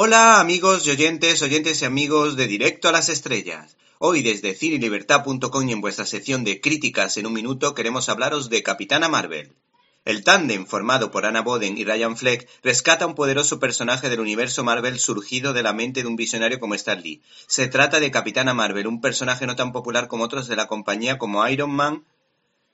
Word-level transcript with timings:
Hola 0.00 0.38
amigos 0.38 0.86
y 0.86 0.90
oyentes, 0.90 1.42
oyentes 1.42 1.82
y 1.82 1.84
amigos 1.84 2.36
de 2.36 2.46
Directo 2.46 2.88
a 2.88 2.92
las 2.92 3.08
Estrellas. 3.08 3.76
Hoy 3.98 4.22
desde 4.22 4.54
cinelibertad.com 4.54 5.68
y 5.68 5.72
en 5.72 5.80
vuestra 5.80 6.06
sección 6.06 6.44
de 6.44 6.60
críticas 6.60 7.16
en 7.16 7.26
un 7.26 7.32
minuto 7.32 7.74
queremos 7.74 8.08
hablaros 8.08 8.48
de 8.48 8.62
Capitana 8.62 9.08
Marvel. 9.08 9.56
El 10.04 10.22
tándem 10.22 10.66
formado 10.66 11.10
por 11.10 11.26
Anna 11.26 11.40
Boden 11.40 11.76
y 11.76 11.82
Ryan 11.82 12.16
Fleck 12.16 12.48
rescata 12.62 13.08
un 13.08 13.16
poderoso 13.16 13.58
personaje 13.58 14.08
del 14.08 14.20
universo 14.20 14.62
Marvel 14.62 15.00
surgido 15.00 15.52
de 15.52 15.64
la 15.64 15.72
mente 15.72 16.02
de 16.02 16.06
un 16.06 16.14
visionario 16.14 16.60
como 16.60 16.76
Stan 16.76 17.02
Lee. 17.02 17.20
Se 17.48 17.66
trata 17.66 17.98
de 17.98 18.12
Capitana 18.12 18.54
Marvel, 18.54 18.86
un 18.86 19.00
personaje 19.00 19.48
no 19.48 19.56
tan 19.56 19.72
popular 19.72 20.06
como 20.06 20.22
otros 20.22 20.46
de 20.46 20.54
la 20.54 20.68
compañía 20.68 21.18
como 21.18 21.44
Iron 21.48 21.72
Man, 21.72 22.04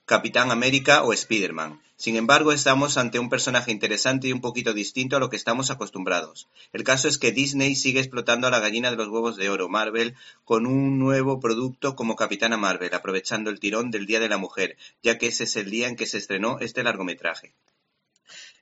Capitán 0.07 0.51
América 0.51 1.01
o 1.01 1.13
Spider-Man. 1.13 1.81
Sin 1.95 2.15
embargo, 2.15 2.51
estamos 2.51 2.97
ante 2.97 3.17
un 3.17 3.27
personaje 3.27 3.71
interesante 3.71 4.27
y 4.27 4.33
un 4.33 4.39
poquito 4.39 4.71
distinto 4.71 5.15
a 5.15 5.19
lo 5.19 5.31
que 5.31 5.35
estamos 5.35 5.71
acostumbrados. 5.71 6.47
El 6.73 6.83
caso 6.83 7.07
es 7.07 7.17
que 7.17 7.31
Disney 7.31 7.75
sigue 7.75 8.01
explotando 8.01 8.45
a 8.45 8.51
la 8.51 8.59
gallina 8.59 8.91
de 8.91 8.97
los 8.97 9.07
huevos 9.07 9.35
de 9.35 9.49
oro, 9.49 9.67
Marvel, 9.67 10.13
con 10.43 10.67
un 10.67 10.99
nuevo 10.99 11.39
producto 11.39 11.95
como 11.95 12.15
Capitana 12.15 12.55
Marvel, 12.55 12.93
aprovechando 12.93 13.49
el 13.49 13.59
tirón 13.59 13.89
del 13.89 14.05
Día 14.05 14.19
de 14.19 14.29
la 14.29 14.37
Mujer, 14.37 14.77
ya 15.01 15.17
que 15.17 15.25
ese 15.25 15.45
es 15.45 15.55
el 15.55 15.71
día 15.71 15.87
en 15.87 15.95
que 15.95 16.05
se 16.05 16.19
estrenó 16.19 16.59
este 16.59 16.83
largometraje. 16.83 17.55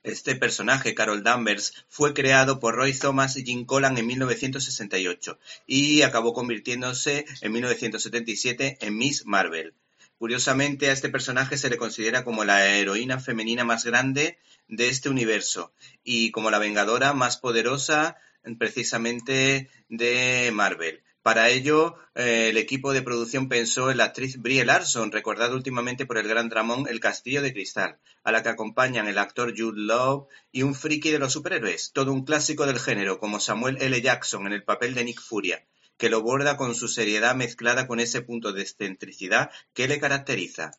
Este 0.02 0.36
personaje, 0.36 0.94
Carol 0.94 1.22
Danvers, 1.22 1.74
fue 1.90 2.14
creado 2.14 2.58
por 2.58 2.74
Roy 2.74 2.94
Thomas 2.94 3.36
y 3.36 3.44
Jim 3.44 3.66
Collan 3.66 3.98
en 3.98 4.06
1968 4.06 5.38
y 5.66 6.00
acabó 6.00 6.32
convirtiéndose 6.32 7.26
en 7.42 7.52
1977 7.52 8.78
en 8.80 8.96
Miss 8.96 9.26
Marvel. 9.26 9.74
Curiosamente, 10.18 10.88
a 10.88 10.92
este 10.92 11.08
personaje 11.08 11.56
se 11.56 11.68
le 11.68 11.76
considera 11.76 12.24
como 12.24 12.44
la 12.44 12.76
heroína 12.76 13.18
femenina 13.18 13.64
más 13.64 13.84
grande 13.84 14.38
de 14.68 14.88
este 14.88 15.08
universo 15.08 15.72
y 16.02 16.30
como 16.30 16.50
la 16.50 16.58
vengadora 16.58 17.12
más 17.12 17.36
poderosa 17.36 18.16
precisamente 18.58 19.70
de 19.88 20.50
Marvel. 20.52 21.02
Para 21.22 21.48
ello, 21.48 21.96
eh, 22.14 22.50
el 22.50 22.58
equipo 22.58 22.92
de 22.92 23.00
producción 23.00 23.48
pensó 23.48 23.90
en 23.90 23.96
la 23.96 24.04
actriz 24.04 24.36
Brie 24.36 24.64
Larson, 24.64 25.10
recordada 25.10 25.54
últimamente 25.54 26.04
por 26.04 26.18
el 26.18 26.28
gran 26.28 26.50
dramón 26.50 26.86
El 26.86 27.00
Castillo 27.00 27.40
de 27.40 27.54
Cristal, 27.54 27.98
a 28.24 28.30
la 28.30 28.42
que 28.42 28.50
acompañan 28.50 29.08
el 29.08 29.16
actor 29.16 29.54
Jude 29.56 29.80
Law 29.80 30.28
y 30.52 30.64
un 30.64 30.74
friki 30.74 31.10
de 31.10 31.18
los 31.18 31.32
superhéroes, 31.32 31.92
todo 31.92 32.12
un 32.12 32.26
clásico 32.26 32.66
del 32.66 32.78
género, 32.78 33.18
como 33.18 33.40
Samuel 33.40 33.78
L. 33.80 34.02
Jackson 34.02 34.46
en 34.46 34.52
el 34.52 34.64
papel 34.64 34.92
de 34.92 35.04
Nick 35.04 35.20
Furia 35.20 35.64
que 35.96 36.08
lo 36.08 36.22
borda 36.22 36.56
con 36.56 36.74
su 36.74 36.88
seriedad 36.88 37.34
mezclada 37.34 37.86
con 37.86 38.00
ese 38.00 38.22
punto 38.22 38.52
de 38.52 38.62
excentricidad 38.62 39.50
que 39.72 39.88
le 39.88 40.00
caracteriza. 40.00 40.72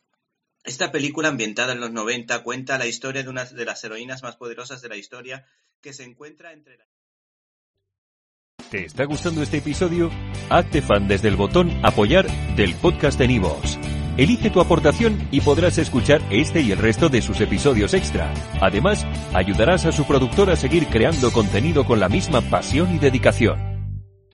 Esta 0.64 0.92
película, 0.92 1.30
ambientada 1.30 1.74
en 1.74 1.80
los 1.80 1.92
90, 1.92 2.42
cuenta 2.44 2.78
la 2.78 2.88
historia 2.88 3.24
de 3.24 3.30
una 3.30 3.46
de 3.46 3.66
las 3.66 3.84
heroínas 3.84 4.24
más 4.24 4.36
poderosas 4.36 4.82
de 4.82 4.90
la 4.90 4.98
historia 4.98 5.46
que 5.82 5.94
se 5.94 6.04
encuentra 6.04 6.54
entre 6.54 6.78
la... 6.78 6.86
¿Te 8.72 8.86
está 8.86 9.06
gustando 9.06 9.44
este 9.44 9.58
episodio? 9.58 10.10
Hazte 10.50 10.82
fan 10.82 11.08
desde 11.08 11.28
el 11.28 11.36
botón 11.36 11.72
Apoyar 11.86 12.28
del 12.56 12.74
podcast 12.74 13.20
de 13.20 13.28
Nivos. 13.28 13.78
Elige 14.18 14.50
tu 14.50 14.60
aportación 14.60 15.28
y 15.30 15.42
podrás 15.42 15.78
escuchar 15.78 16.22
este 16.32 16.62
y 16.62 16.72
el 16.72 16.80
resto 16.80 17.10
de 17.10 17.22
sus 17.22 17.42
episodios 17.42 17.94
extra. 17.94 18.34
Además, 18.62 19.06
ayudarás 19.34 19.86
a 19.86 19.92
su 19.92 20.06
productor 20.06 20.50
a 20.50 20.56
seguir 20.56 20.88
creando 20.88 21.32
contenido 21.32 21.86
con 21.86 22.00
la 22.00 22.10
misma 22.10 22.42
pasión 22.42 22.96
y 22.96 22.98
dedicación. 22.98 23.75